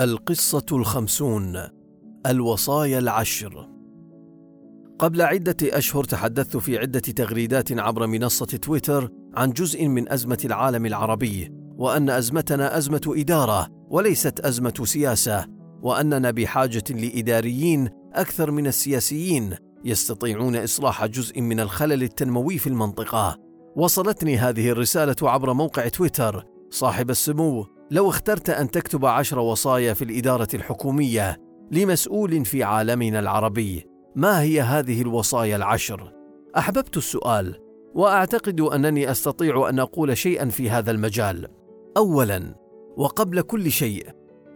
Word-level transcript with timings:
القصة 0.00 0.66
الخمسون 0.72 1.62
الوصايا 2.26 2.98
العشر. 2.98 3.68
قبل 4.98 5.22
عدة 5.22 5.56
أشهر 5.62 6.04
تحدثت 6.04 6.56
في 6.56 6.78
عدة 6.78 7.00
تغريدات 7.00 7.72
عبر 7.72 8.06
منصة 8.06 8.46
تويتر 8.46 9.10
عن 9.34 9.50
جزء 9.50 9.88
من 9.88 10.12
أزمة 10.12 10.38
العالم 10.44 10.86
العربي 10.86 11.52
وأن 11.76 12.10
أزمتنا 12.10 12.78
أزمة 12.78 13.14
إدارة 13.16 13.68
وليست 13.90 14.40
أزمة 14.40 14.74
سياسة 14.84 15.46
وأننا 15.82 16.30
بحاجة 16.30 16.84
لإداريين 16.90 17.88
أكثر 18.12 18.50
من 18.50 18.66
السياسيين 18.66 19.54
يستطيعون 19.84 20.56
إصلاح 20.56 21.06
جزء 21.06 21.40
من 21.40 21.60
الخلل 21.60 22.02
التنموي 22.02 22.58
في 22.58 22.66
المنطقة. 22.66 23.38
وصلتني 23.76 24.38
هذه 24.38 24.70
الرسالة 24.70 25.16
عبر 25.22 25.52
موقع 25.52 25.88
تويتر 25.88 26.44
صاحب 26.70 27.10
السمو 27.10 27.75
لو 27.90 28.08
اخترت 28.10 28.50
أن 28.50 28.70
تكتب 28.70 29.06
عشر 29.06 29.38
وصايا 29.38 29.94
في 29.94 30.04
الإدارة 30.04 30.48
الحكومية 30.54 31.36
لمسؤول 31.70 32.44
في 32.44 32.62
عالمنا 32.62 33.18
العربي 33.18 33.86
ما 34.16 34.42
هي 34.42 34.60
هذه 34.60 35.02
الوصايا 35.02 35.56
العشر؟ 35.56 36.12
أحببت 36.58 36.96
السؤال 36.96 37.60
وأعتقد 37.94 38.60
أنني 38.60 39.10
أستطيع 39.10 39.68
أن 39.68 39.78
أقول 39.78 40.16
شيئا 40.16 40.48
في 40.48 40.70
هذا 40.70 40.90
المجال 40.90 41.48
أولا 41.96 42.54
وقبل 42.96 43.40
كل 43.40 43.70
شيء 43.70 44.06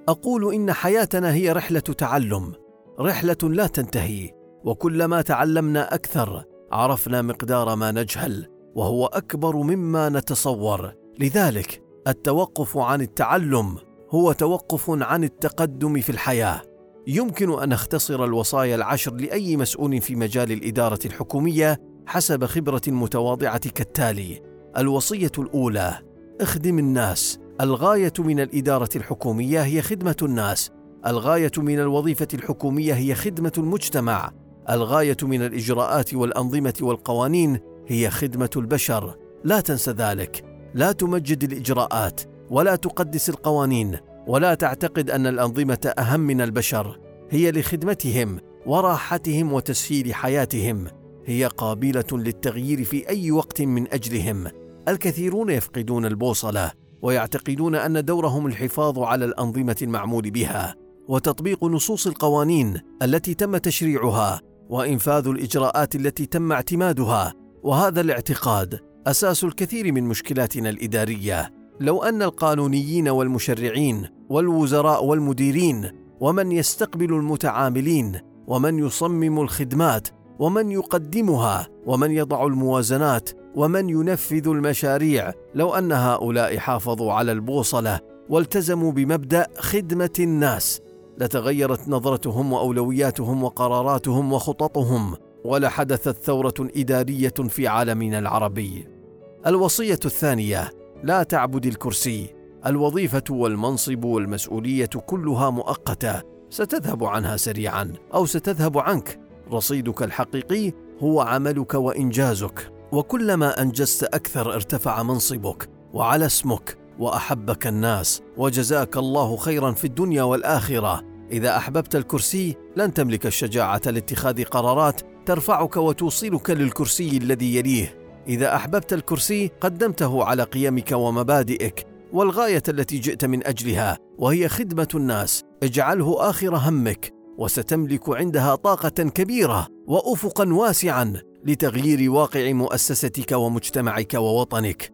أقول 0.09 0.55
إن 0.55 0.73
حياتنا 0.73 1.35
هي 1.35 1.53
رحلة 1.53 1.81
تعلم 1.81 2.53
رحلة 3.01 3.37
لا 3.43 3.67
تنتهي 3.67 4.31
وكلما 4.65 5.23
تعلمنا 5.23 5.95
أكثر 5.95 6.45
عرفنا 6.73 7.23
مقدار 7.23 7.77
ما 7.77 7.93
نجهل 7.93 8.47
وهو 8.75 9.07
أكبر 9.07 9.57
مما 9.57 10.09
نتصور 10.09 10.93
لذلك 11.19 11.90
التوقف 12.09 12.79
عن 12.79 13.01
التعلم 13.01 13.77
هو 14.11 14.33
توقف 14.33 14.91
عن 14.91 15.25
التقدم 15.25 16.01
في 16.01 16.11
الحياة. 16.11 16.63
يمكن 17.07 17.63
أن 17.63 17.73
اختصر 17.73 18.25
الوصايا 18.25 18.77
العشر 18.77 19.15
لأي 19.15 19.57
مسؤول 19.57 20.01
في 20.01 20.17
مجال 20.17 20.53
الإدارة 20.53 20.99
الحكومية 21.05 21.81
حسب 22.07 22.45
خبرة 22.45 22.83
متواضعة 22.89 23.71
كالتالي. 23.71 24.43
الوصية 24.77 25.33
الأولى 25.39 25.99
اخدم 26.41 26.79
الناس. 26.79 27.39
الغاية 27.61 28.13
من 28.19 28.41
الإدارة 28.41 28.89
الحكومية 28.97 29.63
هي 29.63 29.83
خدمة 29.83 30.17
الناس. 30.23 30.71
الغاية 31.07 31.53
من 31.59 31.79
الوظيفة 31.79 32.29
الحكومية 32.35 32.95
هي 32.95 33.15
خدمة 33.15 33.53
المجتمع. 33.59 34.31
الغاية 34.71 35.17
من 35.23 35.43
الإجراءات 35.43 36.15
والأنظمة 36.15 36.75
والقوانين 36.81 37.59
هي 37.87 38.11
خدمة 38.11 38.51
البشر. 38.57 39.17
لا 39.45 39.61
تنس 39.61 39.89
ذلك. 39.89 40.50
لا 40.75 40.93
تمجد 40.93 41.45
الإجراءات 41.45 42.21
ولا 42.51 42.77
تقدس 42.77 43.29
القوانين 43.29 43.99
ولا 44.27 44.55
تعتقد 44.55 45.11
أن 45.11 45.27
الأنظمة 45.27 45.93
أهم 45.99 46.21
من 46.21 46.41
البشر. 46.41 47.01
هي 47.31 47.53
لخدمتهم 47.53 48.41
وراحتهم 48.67 49.53
وتسهيل 49.53 50.15
حياتهم. 50.15 50.87
هي 51.27 51.47
قابلة 51.47 52.05
للتغيير 52.13 52.85
في 52.85 53.09
أي 53.09 53.31
وقت 53.31 53.63
من 53.63 53.93
أجلهم. 53.93 54.47
الكثيرون 54.89 55.51
يفقدون 55.51 56.07
البوصلة 56.07 56.73
ويعتقدون 57.03 57.75
أن 57.75 58.05
دورهم 58.05 58.47
الحفاظ 58.47 58.99
على 58.99 59.25
الأنظمة 59.25 59.77
المعمول 59.83 60.31
بها 60.31 60.75
وتطبيق 61.09 61.65
نصوص 61.65 62.07
القوانين 62.07 62.81
التي 63.03 63.35
تم 63.35 63.57
تشريعها 63.57 64.41
وإنفاذ 64.69 65.29
الإجراءات 65.29 65.95
التي 65.95 66.27
تم 66.27 66.53
اعتمادها. 66.53 67.35
وهذا 67.63 68.01
الاعتقاد 68.01 68.90
أساس 69.07 69.45
الكثير 69.45 69.93
من 69.93 70.05
مشكلاتنا 70.05 70.71
الإدارية. 70.71 71.53
لو 71.81 72.03
أن 72.03 72.23
القانونيين 72.23 73.09
والمشرعين 73.09 74.09
والوزراء 74.31 75.05
والمديرين 75.05 75.91
ومن 76.21 76.53
يستقبل 76.53 77.15
المتعاملين 77.15 78.21
ومن 78.47 78.79
يصمم 78.79 79.41
الخدمات 79.41 80.09
ومن 80.39 80.71
يقدمها 80.71 81.69
ومن 81.87 82.11
يضع 82.11 82.47
الموازنات 82.47 83.31
ومن 83.55 83.89
ينفذ 83.89 84.49
المشاريع 84.49 85.33
لو 85.55 85.75
أن 85.75 85.93
هؤلاء 85.93 86.59
حافظوا 86.59 87.13
على 87.13 87.33
البوصلة 87.33 88.01
والتزموا 88.29 88.93
بمبدأ 88.93 89.47
خدمة 89.59 90.13
الناس 90.19 90.81
لتغيرت 91.19 91.89
نظرتهم 91.89 92.53
وأولوياتهم 92.53 93.45
وقراراتهم 93.45 94.33
وخططهم 94.33 95.15
ولحدثت 95.45 96.23
ثورة 96.23 96.55
إدارية 96.61 97.35
في 97.49 97.69
عالمنا 97.69 98.19
العربي. 98.19 99.00
الوصية 99.47 99.99
الثانية 100.05 100.71
لا 101.03 101.23
تعبد 101.23 101.67
الكرسي. 101.67 102.35
الوظيفة 102.67 103.25
والمنصب 103.31 104.05
والمسؤولية 104.05 104.87
كلها 104.87 105.51
مؤقتة. 105.51 106.23
ستذهب 106.51 107.05
عنها 107.05 107.37
سريعا 107.37 107.93
أو 108.15 108.27
ستذهب 108.27 108.79
عنك. 108.79 109.21
رصيدك 109.53 110.03
الحقيقي 110.03 110.73
هو 110.99 111.21
عملك 111.21 111.75
وإنجازك. 111.75 112.73
وكلما 112.93 113.63
أنجزت 113.63 114.05
أكثر 114.05 114.55
ارتفع 114.55 115.03
منصبك 115.03 115.71
وعلى 115.93 116.27
اسمك 116.27 116.79
وأحبك 116.99 117.67
الناس. 117.67 118.23
وجزاك 118.37 118.97
الله 118.97 119.37
خيرا 119.37 119.73
في 119.73 119.85
الدنيا 119.85 120.23
والآخرة. 120.23 121.03
إذا 121.33 121.57
أحببت 121.57 121.97
الكرسي 121.97 122.57
لن 122.77 122.95
تملك 122.95 123.27
الشجاعة 123.27 123.83
لاتخاذ 123.87 124.45
قرارات 124.45 125.01
ترفعك 125.27 125.77
وتوصلك 125.77 126.51
للكرسي 126.51 127.17
الذي 127.17 127.57
يليه. 127.57 128.00
إذا 128.31 128.57
أحببت 128.57 128.93
الكرسي 128.93 129.51
قدمته 129.61 130.25
على 130.25 130.43
قيمك 130.43 130.93
ومبادئك 130.93 131.87
والغاية 132.13 132.63
التي 132.69 132.99
جئت 132.99 133.25
من 133.25 133.47
أجلها 133.47 133.99
وهي 134.19 134.49
خدمة 134.49 134.89
الناس. 134.95 135.43
اجعله 135.63 136.31
آخر 136.31 136.57
همك 136.57 137.13
وستملك 137.39 138.09
عندها 138.09 138.55
طاقة 138.55 138.89
كبيرة 138.89 139.67
وافقا 139.87 140.53
واسعا 140.53 141.13
لتغيير 141.45 142.11
واقع 142.11 142.53
مؤسستك 142.53 143.33
ومجتمعك 143.33 144.15
ووطنك. 144.15 144.91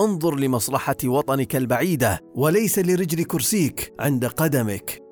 انظر 0.00 0.34
لمصلحة 0.34 0.96
وطنك 1.04 1.56
البعيدة 1.56 2.20
وليس 2.34 2.78
لرجل 2.78 3.24
كرسيك 3.24 3.92
عند 4.00 4.26
قدمك. 4.26 5.02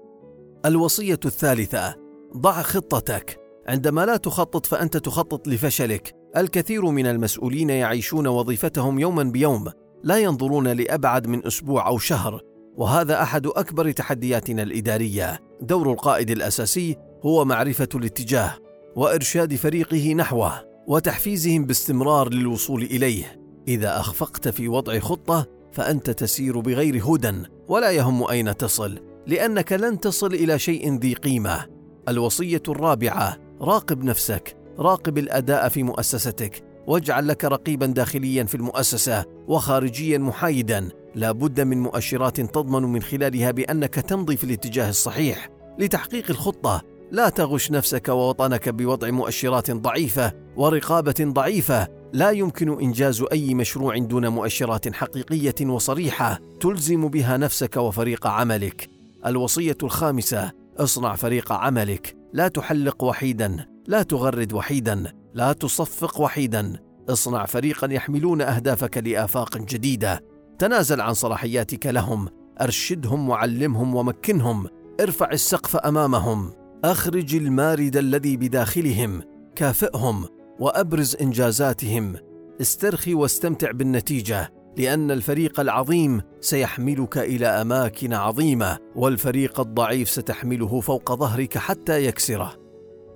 الوصية 0.67 1.21
الثالثة 1.25 1.97
ضع 2.37 2.63
خطتك. 2.63 3.41
عندما 3.69 4.07
لا 4.07 4.17
تخطط 4.17 4.67
فأنت 4.67 4.97
تخطط 4.97 5.49
لفشلك. 5.49 6.20
الكثير 6.37 6.87
من 6.87 7.07
المسؤولين 7.07 7.71
يعيشون 7.71 8.27
وظيفتهم 8.27 8.99
يوما 8.99 9.23
بيوم 9.23 9.65
لا 10.03 10.19
ينظرون 10.19 10.69
لأبعد 10.69 11.27
من 11.27 11.47
أسبوع 11.47 11.89
أو 11.89 11.99
شهر 11.99 12.41
وهذا 12.77 13.23
أحد 13.23 13.47
أكبر 13.47 13.91
تحدياتنا 13.91 14.63
الإدارية. 14.63 15.41
دور 15.61 15.93
القائد 15.93 16.31
الأساسي 16.31 16.97
هو 17.25 17.45
معرفة 17.45 17.89
الاتجاه 17.95 18.55
وإرشاد 18.97 19.55
فريقه 19.55 20.15
نحوه 20.15 20.53
وتحفيزهم 20.87 21.65
باستمرار 21.65 22.33
للوصول 22.33 22.83
إليه. 22.83 23.41
إذا 23.69 24.01
أخفقت 24.01 24.49
في 24.49 24.69
وضع 24.69 24.99
خطة 24.99 25.47
فأنت 25.73 26.11
تسير 26.11 26.61
بغير 26.61 27.05
هدى 27.05 27.43
ولا 27.69 27.91
يهم 27.91 28.31
أين 28.31 28.57
تصل 28.57 28.99
لأنك 29.27 29.73
لن 29.73 30.01
تصل 30.01 30.35
إلى 30.35 30.59
شيء 30.59 30.99
ذي 30.99 31.15
قيمة. 31.15 31.67
الوصية 32.09 32.63
الرابعة 32.69 33.37
راقب 33.61 34.05
نفسك. 34.05 34.60
راقب 34.79 35.19
الأداء 35.19 35.69
في 35.69 35.83
مؤسستك. 35.83 36.65
واجعل 36.87 37.29
لك 37.29 37.45
رقيبا 37.45 37.87
داخليا 37.87 38.45
في 38.45 38.55
المؤسسة 38.55 39.25
وخارجيا 39.49 40.19
محايدا. 40.19 40.89
لا 41.15 41.33
بد 41.33 41.61
من 41.61 41.83
مؤشرات 41.83 42.41
تضمن 42.41 42.83
من 42.83 43.03
خلالها 43.03 43.51
بأنك 43.51 43.95
تمضي 43.95 44.37
في 44.37 44.45
الاتجاه 44.45 44.89
الصحيح. 44.89 45.49
لتحقيق 45.79 46.31
الخطة 46.31 46.83
لا 47.11 47.29
تغش 47.29 47.71
نفسك 47.71 48.09
ووطنك 48.09 48.69
بوضع 48.69 49.11
مؤشرات 49.11 49.71
ضعيفة 49.71 50.33
ورقابة 50.57 51.15
ضعيفة. 51.21 51.89
لا 52.13 52.31
يمكن 52.31 52.81
إنجاز 52.81 53.25
أي 53.33 53.55
مشروع 53.55 53.99
دون 53.99 54.29
مؤشرات 54.29 54.95
حقيقية 54.95 55.67
وصريحة 55.67 56.39
تلزم 56.61 57.09
بها 57.09 57.37
نفسك 57.37 57.77
وفريق 57.77 58.27
عملك. 58.27 58.89
الوصية 59.27 59.77
الخامسة 59.83 60.53
اصنع 60.79 61.17
فريق 61.17 61.53
عملك. 61.53 62.17
لا 62.33 62.49
تحلق 62.49 63.05
وحيدا. 63.05 63.67
لا 63.91 64.03
تغرد 64.03 64.53
وحيدا 64.53 65.13
لا 65.35 65.53
تصفق 65.53 66.21
وحيدا. 66.21 66.73
اصنع 67.09 67.47
فريقا 67.47 67.93
يحملون 67.93 68.43
أهدافك 68.43 68.99
لآفاق 68.99 69.59
جديدة. 69.59 70.21
تنازل 70.59 71.01
عن 71.01 71.15
صلاحياتك 71.15 71.87
لهم 71.87 72.29
أرشدهم 72.61 73.29
وعلمهم 73.29 73.95
ومكنهم. 73.95 74.67
ارفع 75.01 75.31
السقف 75.33 75.77
أمامهم. 75.77 76.53
أخرج 76.85 77.35
المارد 77.35 77.97
الذي 77.97 78.37
بداخلهم. 78.37 79.23
كافئهم 79.57 80.25
وأبرز 80.61 81.17
إنجازاتهم. 81.21 82.17
استرخي 82.61 83.15
واستمتع 83.15 83.71
بالنتيجة 83.71 84.53
لأن 84.77 85.11
الفريق 85.11 85.61
العظيم 85.61 86.21
سيحملك 86.41 87.19
إلى 87.19 87.47
أماكن 87.47 88.15
عظيمة 88.15 88.79
والفريق 88.97 89.61
الضعيف 89.61 90.11
ستحمله 90.11 90.81
فوق 90.81 91.15
ظهرك 91.15 91.59
حتى 91.59 92.05
يكسره. 92.05 92.60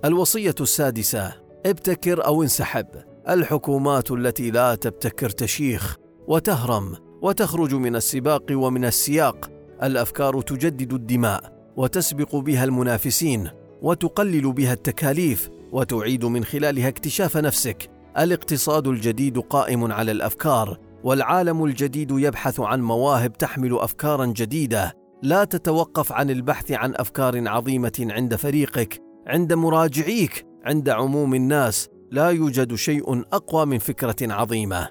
الوصية 0.05 0.55
السادسة 0.61 1.33
ابتكر 1.65 2.25
أو 2.25 2.43
انسحب. 2.43 2.85
الحكومات 3.29 4.11
التي 4.11 4.51
لا 4.51 4.75
تبتكر 4.75 5.29
تشيخ 5.29 5.97
وتهرم 6.27 6.95
وتخرج 7.21 7.73
من 7.73 7.95
السباق 7.95 8.43
ومن 8.51 8.85
السياق. 8.85 9.49
الأفكار 9.83 10.41
تجدد 10.41 10.93
الدماء 10.93 11.71
وتسبق 11.77 12.35
بها 12.35 12.63
المنافسين 12.63 13.49
وتقلل 13.81 14.53
بها 14.53 14.73
التكاليف 14.73 15.49
وتعيد 15.71 16.25
من 16.25 16.43
خلالها 16.43 16.87
اكتشاف 16.87 17.37
نفسك. 17.37 17.89
الاقتصاد 18.17 18.87
الجديد 18.87 19.39
قائم 19.39 19.91
على 19.91 20.11
الأفكار 20.11 20.79
والعالم 21.03 21.65
الجديد 21.65 22.11
يبحث 22.11 22.59
عن 22.59 22.81
مواهب 22.81 23.33
تحمل 23.33 23.77
افكارا 23.79 24.25
جديدة. 24.25 24.93
لا 25.23 25.43
تتوقف 25.43 26.11
عن 26.11 26.29
البحث 26.29 26.71
عن 26.71 26.95
أفكار 26.95 27.47
عظيمة 27.47 28.07
عند 28.09 28.35
فريقك. 28.35 29.04
عند 29.27 29.53
مراجعيك 29.53 30.45
عند 30.65 30.89
عموم 30.89 31.35
الناس 31.35 31.89
لا 32.11 32.29
يوجد 32.29 32.75
شيء 32.75 33.21
أقوى 33.33 33.65
من 33.65 33.77
فكرة 33.77 34.33
عظيمة. 34.33 34.89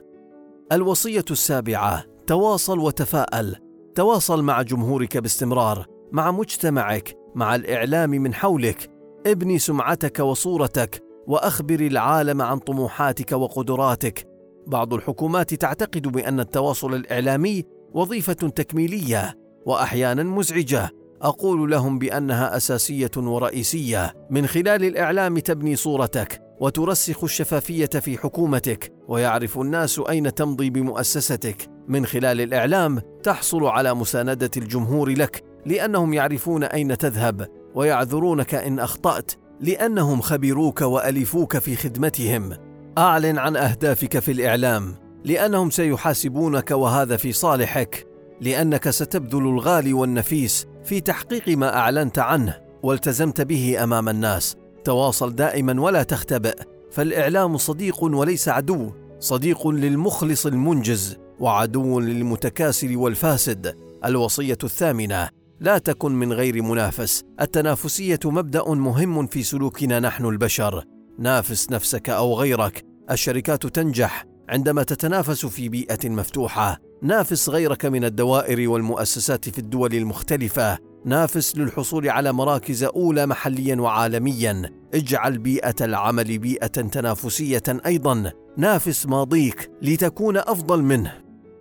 الوصية 0.73 1.25
السابعة 1.31 2.05
تواصل 2.27 2.79
وتفاءل. 2.79 3.57
تواصل 3.95 4.43
مع 4.43 4.63
جمهورك 4.63 5.17
باستمرار 5.17 5.87
مع 6.13 6.31
مجتمعك 6.31 7.15
مع 7.35 7.55
الإعلام 7.55 8.11
من 8.11 8.35
حولك. 8.35 8.91
ابني 9.27 9.59
سمعتك 9.59 10.19
وصورتك 10.19 11.03
وأخبر 11.27 11.81
العالم 11.81 12.43
عن 12.43 12.59
طموحاتك 12.59 13.33
وقدراتك. 13.33 14.27
بعض 14.67 14.95
الحكومات 14.95 15.55
تعتقد 15.55 16.09
بأن 16.09 16.41
التواصل 16.41 16.95
الإعلامي 16.95 17.65
وظيفة 17.93 18.33
تكميلية 18.33 19.35
واحيانا 19.67 20.23
مزعجة. 20.23 20.91
أقول 21.25 21.71
لهم 21.71 21.99
بأنها 21.99 22.57
أساسية 22.57 23.11
ورئيسية. 23.17 24.15
من 24.31 24.47
خلال 24.47 24.85
الإعلام 24.85 25.39
تبني 25.39 25.77
صورتك 25.77 26.43
وترسخ 26.61 27.25
الشفافية 27.25 27.87
في 27.87 28.19
حكومتك 28.19 28.93
ويعرف 29.09 29.59
الناس 29.59 30.01
أين 30.09 30.35
تمضي 30.35 30.71
بمؤسستك. 30.71 31.69
من 31.89 32.07
خلال 32.07 32.41
الإعلام 32.41 33.01
تحصل 33.23 33.65
على 33.65 33.95
مساندة 33.95 34.51
الجمهور 34.57 35.11
لك 35.11 35.43
لأنهم 35.67 36.15
يعرفون 36.15 36.65
أين 36.65 36.99
تذهب 36.99 37.49
ويعذرونك 37.75 38.55
إن 38.55 38.79
أخطأت 38.79 39.33
لأنهم 39.61 40.21
خبروك 40.21 40.81
والفوك 40.81 41.59
في 41.59 41.77
خدمتهم. 41.77 42.53
أعلن 42.99 43.39
عن 43.39 43.57
أهدافك 43.57 44.19
في 44.19 44.33
الإعلام 44.33 44.95
لأنهم 45.25 45.71
سيحاسبونك 45.71 46.71
وهذا 46.71 47.17
في 47.17 47.33
صالحك 47.33 48.07
لأنك 48.41 48.91
ستبذل 48.91 49.43
الغالي 49.43 49.93
والنفيس 49.93 50.67
في 50.85 51.01
تحقيق 51.01 51.49
ما 51.49 51.77
أعلنت 51.77 52.19
عنه 52.19 52.61
والتزمت 52.83 53.41
به 53.41 53.85
أمام 53.85 54.09
الناس. 54.09 54.57
تواصل 54.85 55.35
دائما 55.35 55.81
ولا 55.81 56.03
تختبئ. 56.03 56.55
فالإعلام 56.93 57.57
صديق 57.57 58.05
وليس 58.05 58.49
عدو 58.49 58.93
صديق 59.19 59.69
للمخلص 59.69 60.47
المنجز 60.47 61.17
وعدو 61.41 62.01
للمتكاسل 62.01 62.97
والفاسد. 62.97 63.77
الوصية 64.05 64.59
الثامنة 64.65 65.29
لا 65.61 65.79
تكن 65.79 66.13
من 66.13 66.33
غير 66.33 66.63
منافس. 66.63 67.25
التنافسية 67.41 68.21
مبدأ 68.25 68.69
مهم 68.69 69.27
في 69.27 69.43
سلوكنا 69.43 70.01
نحن 70.01 70.25
البشر. 70.25 70.85
نافس 71.19 71.71
نفسك 71.71 72.11
أو 72.11 72.35
غيرك. 72.35 72.85
الشركات 73.11 73.67
تنجح 73.67 74.25
عندما 74.49 74.83
تتنافس 74.83 75.47
في 75.47 75.69
بيئة 75.69 76.09
مفتوحة. 76.09 76.79
نافس 77.03 77.49
غيرك 77.49 77.87
من 77.87 78.05
الدوائر 78.05 78.71
والمؤسسات 78.71 79.49
في 79.49 79.59
الدول 79.59 79.95
المختلفة. 79.95 80.79
نافس 81.05 81.57
للحصول 81.57 82.09
على 82.09 82.33
مراكز 82.33 82.85
أولى 82.85 83.27
محليا 83.27 83.77
وعالميا. 83.77 84.71
اجعل 84.95 85.39
بيئة 85.39 85.75
العمل 85.81 86.39
بيئة 86.39 86.67
تنافسية 86.67 87.63
أيضا. 87.87 88.33
نافس 88.57 89.07
ماضيك 89.07 89.71
لتكون 89.83 90.37
أفضل 90.37 90.83
منه. 90.83 91.13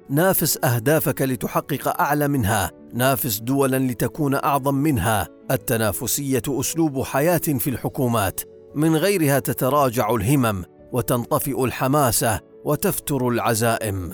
نافس 0.09 0.59
أهدافك 0.63 1.21
لتحقق 1.21 2.01
أعلى 2.01 2.27
منها. 2.27 2.71
نافس 2.93 3.39
دولا 3.39 3.79
لتكون 3.79 4.35
أعظم 4.35 4.75
منها. 4.75 5.27
التنافسية 5.51 6.41
أسلوب 6.47 7.03
حياة 7.03 7.37
في 7.37 7.69
الحكومات. 7.69 8.41
من 8.75 8.95
غيرها 8.95 9.39
تتراجع 9.39 10.15
الهمم 10.15 10.63
وتنطفئ 10.91 11.63
الحماسة 11.63 12.39
وتفتر 12.65 13.27
العزائم. 13.27 14.13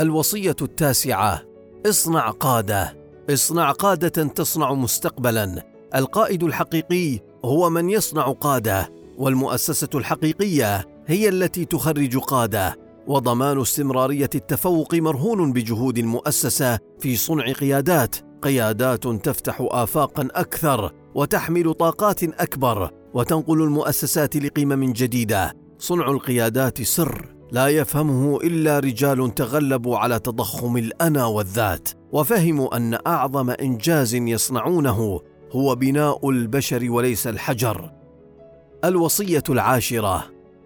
الوصية 0.00 0.56
التاسعة 0.62 1.42
اصنع 1.86 2.30
قادة. 2.30 2.96
اصنع 3.30 3.70
قادة 3.70 4.24
تصنع 4.24 4.74
مستقبلا. 4.74 5.62
القائد 5.94 6.42
الحقيقي 6.42 7.18
هو 7.44 7.70
من 7.70 7.90
يصنع 7.90 8.32
قادة 8.32 8.88
والمؤسسة 9.18 9.88
الحقيقية 9.94 10.86
هي 11.06 11.28
التي 11.28 11.64
تخرج 11.64 12.18
قادة. 12.18 12.76
وضمان 13.06 13.60
استمرارية 13.60 14.30
التفوق 14.34 14.94
مرهون 14.94 15.52
بجهود 15.52 15.98
المؤسسة 15.98 16.78
في 17.00 17.16
صنع 17.16 17.52
قيادات. 17.52 18.16
قيادات 18.42 19.06
تفتح 19.06 19.66
افاقا 19.70 20.28
أكثر 20.34 20.92
وتحمل 21.14 21.74
طاقات 21.74 22.22
أكبر 22.22 22.90
وتنقل 23.14 23.62
المؤسسات 23.62 24.36
لقمم 24.36 24.92
جديدة. 24.92 25.54
صنع 25.78 26.10
القيادات 26.10 26.82
سر. 26.82 27.39
لا 27.52 27.68
يفهمه 27.68 28.36
إلا 28.36 28.78
رجال 28.78 29.34
تغلبوا 29.34 29.98
على 29.98 30.18
تضخم 30.18 30.76
الأنا 30.76 31.26
والذات 31.26 31.88
وفهموا 32.12 32.76
أن 32.76 32.98
أعظم 33.06 33.50
إنجاز 33.50 34.14
يصنعونه 34.14 35.20
هو 35.52 35.74
بناء 35.74 36.30
البشر 36.30 36.90
وليس 36.90 37.26
الحجر. 37.26 37.92
الوصية 38.84 39.42
العاشرة 39.48 40.24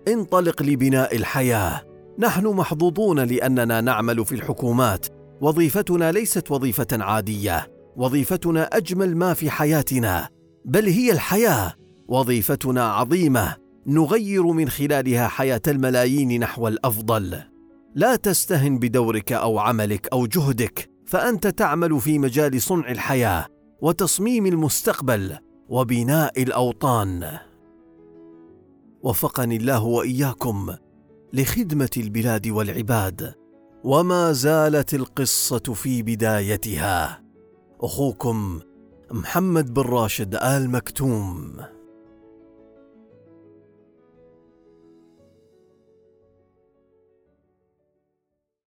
انطلق 0.08 0.62
لبناء 0.62 1.16
الحياة. 1.16 1.82
نحن 2.18 2.46
محظوظون 2.46 3.20
لأننا 3.20 3.80
نعمل 3.80 4.24
في 4.24 4.34
الحكومات. 4.34 5.06
وظيفتنا 5.40 6.12
ليست 6.12 6.50
وظيفة 6.50 6.86
عادية. 6.92 7.68
وظيفتنا 7.96 8.62
أجمل 8.62 9.16
ما 9.16 9.34
في 9.34 9.50
حياتنا. 9.50 10.28
بل 10.64 10.86
هي 10.86 11.12
الحياة. 11.12 11.74
وظيفتنا 12.08 12.92
عظيمة. 12.92 13.63
نغير 13.86 14.46
من 14.46 14.68
خلالها 14.68 15.28
حياة 15.28 15.62
الملايين 15.68 16.40
نحو 16.40 16.68
الأفضل. 16.68 17.38
لا 17.94 18.16
تستهن 18.16 18.78
بدورك 18.78 19.32
أو 19.32 19.58
عملك 19.58 20.08
أو 20.12 20.26
جهدك 20.26 20.90
فأنت 21.06 21.46
تعمل 21.46 22.00
في 22.00 22.18
مجال 22.18 22.62
صنع 22.62 22.90
الحياة 22.90 23.46
وتصميم 23.80 24.46
المستقبل 24.46 25.36
وبناء 25.68 26.42
الأوطان. 26.42 27.38
وفقني 29.02 29.56
الله 29.56 29.84
وإياكم 29.84 30.74
لخدمة 31.32 31.90
البلاد 31.96 32.48
والعباد 32.48 33.34
وما 33.84 34.32
زالت 34.32 34.94
القصة 34.94 35.58
في 35.58 36.02
بدايتها. 36.02 37.22
أخوكم 37.80 38.60
محمد 39.10 39.74
بن 39.74 39.82
راشد 39.82 40.34
آل 40.34 40.70
مكتوم. 40.70 41.56